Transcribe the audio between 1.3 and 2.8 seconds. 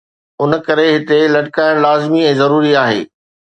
لٽڪائڻ لازمي ۽ ضروري